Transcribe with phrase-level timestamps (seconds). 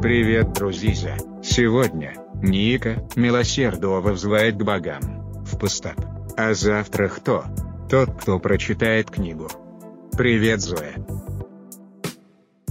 [0.00, 1.16] Привет, друзья!
[1.42, 5.00] Сегодня Ника Милосердова взывает к богам
[5.44, 5.96] в пустот.
[6.36, 7.46] А завтра кто?
[7.90, 9.50] Тот, кто прочитает книгу.
[10.16, 10.94] Привет, Зоя!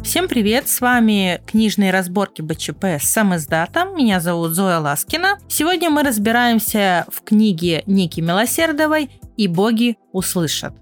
[0.02, 3.98] Всем привет, с вами книжные разборки БЧП с сам издатом.
[3.98, 5.38] Меня зовут Зоя Ласкина.
[5.50, 10.74] Сегодня мы разбираемся в книге Ники Милосердовой «И боги услышат».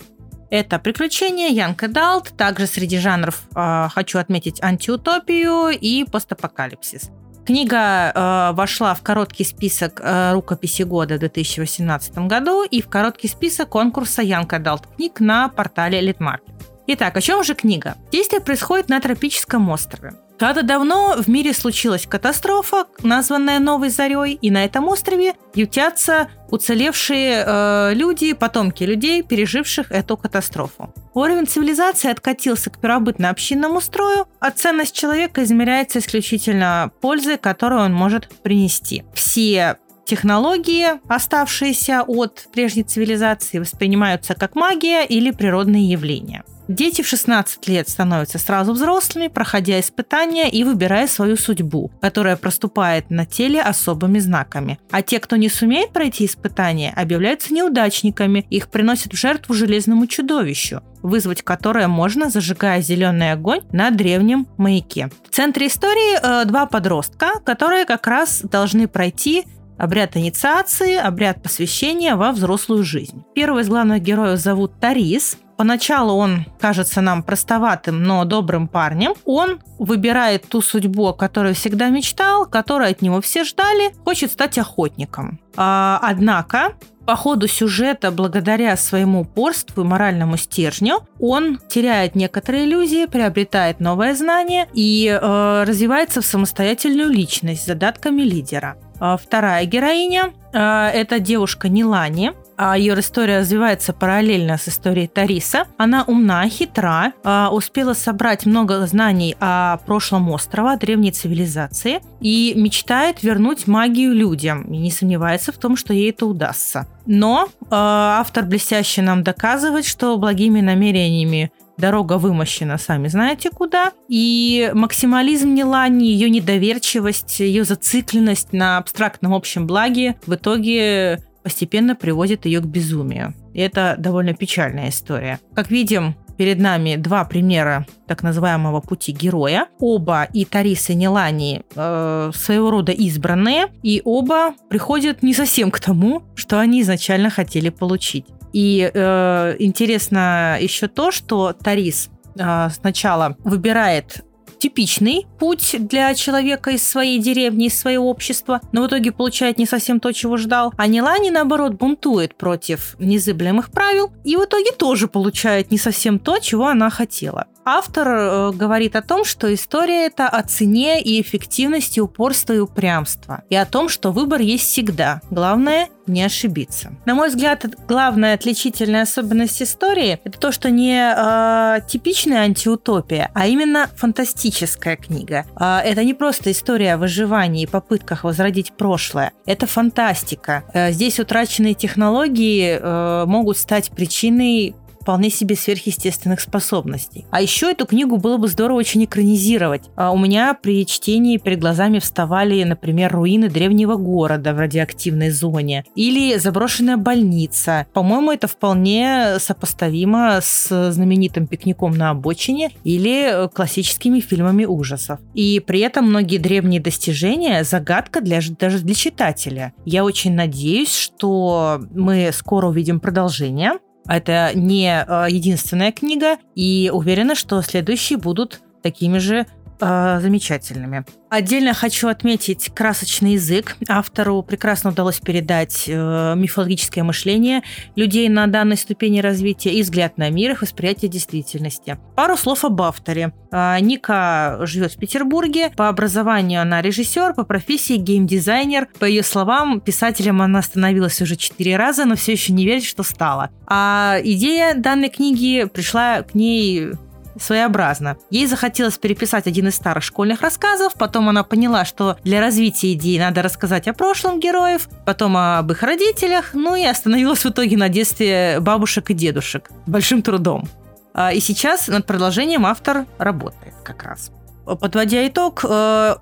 [0.50, 7.10] Это приключения, Янка Далт, также среди жанров э, хочу отметить антиутопию и постапокалипсис.
[7.46, 13.28] Книга э, вошла в короткий список э, рукописи года в 2018 году и в короткий
[13.28, 16.56] список конкурса Янка Далт книг на портале Литмаркет.
[16.88, 17.96] Итак, о чем же книга?
[18.12, 20.14] Действие происходит на тропическом острове.
[20.38, 27.44] Когда давно в мире случилась катастрофа, названная Новой Зарей, и на этом острове ютятся уцелевшие
[27.46, 30.94] э, люди, потомки людей, переживших эту катастрофу.
[31.14, 38.28] Уровень цивилизации откатился к первобытно-общинному строю, а ценность человека измеряется исключительно пользой, которую он может
[38.44, 39.06] принести.
[39.14, 47.68] Все технологии, оставшиеся от прежней цивилизации, воспринимаются как магия или природные явления– Дети в 16
[47.68, 54.20] лет становятся сразу взрослыми, проходя испытания и выбирая свою судьбу, которая проступает на теле особыми
[54.20, 54.80] знаками.
[54.90, 60.82] А те, кто не сумеет пройти испытания, объявляются неудачниками, их приносят в жертву железному чудовищу,
[61.04, 65.10] вызвать которое можно, зажигая зеленый огонь на древнем маяке.
[65.30, 69.46] В центре истории э, два подростка, которые как раз должны пройти
[69.78, 73.26] Обряд инициации, обряд посвящения во взрослую жизнь.
[73.34, 79.14] Первого из главных героев зовут Тарис, Поначалу он кажется нам простоватым, но добрым парнем.
[79.26, 84.58] Он выбирает ту судьбу, о которой всегда мечтал, которую от него все ждали, хочет стать
[84.58, 85.40] охотником.
[85.56, 86.74] А, однако
[87.06, 94.16] по ходу сюжета, благодаря своему упорству и моральному стержню, он теряет некоторые иллюзии, приобретает новое
[94.16, 98.78] знание и э, развивается в самостоятельную личность с задатками лидера.
[99.00, 105.66] А вторая героиня э, это девушка Нилани, а ее история развивается параллельно с историей Тариса.
[105.78, 113.24] Она умна, хитра, а, успела собрать много знаний о прошлом острова, древней цивилизации и мечтает
[113.24, 116.88] вернуть магию людям и не сомневается в том, что ей это удастся.
[117.06, 123.92] Но а, автор блестяще нам доказывает, что благими намерениями дорога вымощена, сами знаете куда.
[124.08, 132.48] И максимализм Нелани, ее недоверчивость, ее зацикленность на абстрактном общем благе в итоге постепенно приводит
[132.48, 133.36] ее к безумию.
[133.54, 135.40] И это довольно печальная история.
[135.54, 139.68] Как видим, перед нами два примера так называемого пути героя.
[139.80, 145.80] Оба и Тарис и Нелани э, своего рода избранные, и оба приходят не совсем к
[145.80, 148.26] тому, что они изначально хотели получить.
[148.52, 154.26] И э, интересно еще то, что Тарис э, сначала выбирает
[154.66, 159.68] типичный путь для человека из своей деревни, из своего общества, но в итоге получает не
[159.68, 160.74] совсем то, чего ждал.
[160.76, 166.40] А Нилани, наоборот, бунтует против незыблемых правил и в итоге тоже получает не совсем то,
[166.40, 167.46] чего она хотела.
[167.68, 173.44] Автор э, говорит о том, что история это о цене и эффективности упорства и упрямства,
[173.50, 175.20] и о том, что выбор есть всегда.
[175.32, 176.94] Главное не ошибиться.
[177.06, 183.48] На мой взгляд, главная отличительная особенность истории это то, что не э, типичная антиутопия, а
[183.48, 185.46] именно фантастическая книга.
[185.60, 189.32] Э, это не просто история о выживании и попытках возродить прошлое.
[189.48, 190.66] Это фантастика.
[190.72, 197.28] Э, здесь утраченные технологии э, могут стать причиной вполне себе сверхъестественных способностей.
[197.30, 199.84] А еще эту книгу было бы здорово очень экранизировать.
[199.96, 205.86] А у меня при чтении перед глазами вставали, например, руины древнего города в радиоактивной зоне
[205.96, 207.86] или заброшенная больница.
[207.94, 215.20] По-моему, это вполне сопоставимо с знаменитым пикником на обочине или классическими фильмами ужасов.
[215.36, 219.74] И при этом многие древние достижения загадка для, даже для читателя.
[219.86, 223.74] Я очень надеюсь, что мы скоро увидим продолжение
[224.08, 229.46] это не э, единственная книга, и уверена, что следующие будут такими же
[229.80, 231.06] э, замечательными.
[231.30, 233.76] Отдельно хочу отметить красочный язык.
[233.90, 237.62] Автору прекрасно удалось передать э, мифологическое мышление
[237.96, 241.98] людей на данной ступени развития и взгляд на мир, их восприятие действительности.
[242.16, 243.34] Пару слов об авторе.
[243.52, 245.72] Э, Ника живет в Петербурге.
[245.76, 248.88] По образованию она режиссер, по профессии геймдизайнер.
[249.00, 253.04] По ее словам, писателем она становилась уже четыре раза, но все еще не верит, что
[253.04, 253.50] стала.
[253.68, 256.92] А идея данной книги пришла к ней
[257.40, 258.18] своеобразно.
[258.30, 263.18] Ей захотелось переписать один из старых школьных рассказов, потом она поняла, что для развития идеи
[263.18, 267.90] надо рассказать о прошлом героев, потом об их родителях, ну и остановилась в итоге на
[267.90, 269.70] детстве бабушек и дедушек.
[269.86, 270.68] Большим трудом.
[271.14, 274.32] А, и сейчас над продолжением автор работает как раз.
[274.66, 276.16] Подводя итог, э,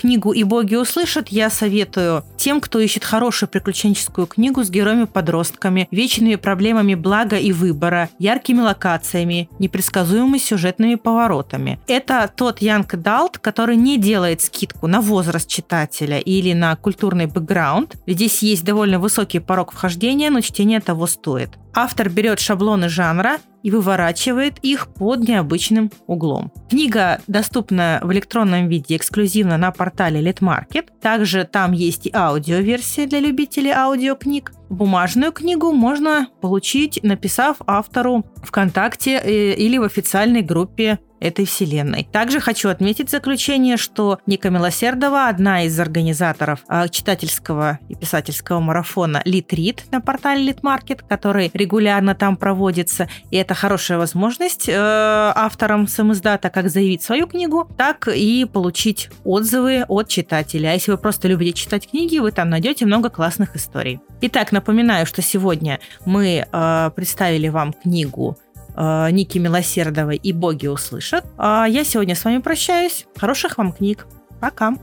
[0.00, 6.36] Книгу «И боги услышат» я советую тем, кто ищет хорошую приключенческую книгу с героями-подростками, вечными
[6.36, 11.78] проблемами блага и выбора, яркими локациями, непредсказуемыми сюжетными поворотами.
[11.86, 17.96] Это тот Янг Далт, который не делает скидку на возраст читателя или на культурный бэкграунд.
[18.06, 21.50] Здесь есть довольно высокий порог вхождения, но чтение того стоит.
[21.74, 26.52] Автор берет шаблоны жанра и выворачивает их под необычным углом.
[26.68, 30.88] Книга доступна в электронном виде эксклюзивно на портале Litmarket.
[31.00, 34.52] Также там есть и аудиоверсия для любителей аудиокниг.
[34.70, 42.08] Бумажную книгу можно получить, написав автору ВКонтакте э, или в официальной группе этой вселенной.
[42.10, 49.22] Также хочу отметить заключение, что Ника Милосердова, одна из организаторов а, читательского и писательского марафона
[49.24, 53.08] Литрит на портале Литмаркет, который регулярно там проводится.
[53.30, 59.84] И это хорошая возможность э, авторам самоиздата как заявить свою книгу, так и получить отзывы
[59.88, 60.68] от читателя.
[60.68, 64.00] А если вы просто любите читать книги, вы там найдете много классных историй.
[64.22, 68.36] Итак, напоминаю, что сегодня мы э, представили вам книгу
[68.76, 71.24] э, Ники Милосердовой и боги услышат.
[71.38, 73.06] А я сегодня с вами прощаюсь.
[73.16, 74.06] Хороших вам книг.
[74.38, 74.74] Пока.